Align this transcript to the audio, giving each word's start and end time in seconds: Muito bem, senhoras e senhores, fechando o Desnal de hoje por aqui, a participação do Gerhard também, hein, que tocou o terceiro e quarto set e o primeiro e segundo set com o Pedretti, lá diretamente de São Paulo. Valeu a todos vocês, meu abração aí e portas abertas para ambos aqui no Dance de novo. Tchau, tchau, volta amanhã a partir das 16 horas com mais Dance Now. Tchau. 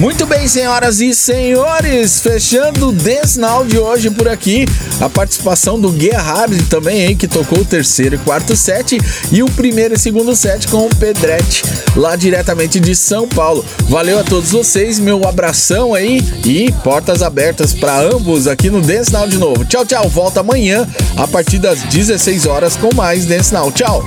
Muito 0.00 0.24
bem, 0.24 0.48
senhoras 0.48 1.02
e 1.02 1.12
senhores, 1.14 2.20
fechando 2.20 2.88
o 2.88 2.92
Desnal 2.92 3.66
de 3.66 3.78
hoje 3.78 4.08
por 4.08 4.28
aqui, 4.28 4.64
a 4.98 5.10
participação 5.10 5.78
do 5.78 5.94
Gerhard 5.94 6.56
também, 6.70 7.02
hein, 7.02 7.14
que 7.14 7.28
tocou 7.28 7.58
o 7.58 7.64
terceiro 7.66 8.14
e 8.14 8.18
quarto 8.18 8.56
set 8.56 8.98
e 9.30 9.42
o 9.42 9.50
primeiro 9.50 9.92
e 9.92 9.98
segundo 9.98 10.34
set 10.34 10.66
com 10.68 10.86
o 10.86 10.96
Pedretti, 10.96 11.64
lá 11.94 12.16
diretamente 12.16 12.80
de 12.80 12.96
São 12.96 13.28
Paulo. 13.28 13.62
Valeu 13.90 14.18
a 14.18 14.24
todos 14.24 14.52
vocês, 14.52 14.98
meu 14.98 15.28
abração 15.28 15.92
aí 15.92 16.22
e 16.46 16.72
portas 16.82 17.22
abertas 17.22 17.74
para 17.74 18.00
ambos 18.00 18.48
aqui 18.48 18.70
no 18.70 18.80
Dance 18.80 19.12
de 19.28 19.36
novo. 19.36 19.66
Tchau, 19.66 19.84
tchau, 19.84 20.08
volta 20.08 20.40
amanhã 20.40 20.88
a 21.14 21.28
partir 21.28 21.58
das 21.58 21.82
16 21.82 22.46
horas 22.46 22.74
com 22.74 22.88
mais 22.94 23.26
Dance 23.26 23.52
Now. 23.52 23.70
Tchau. 23.70 24.02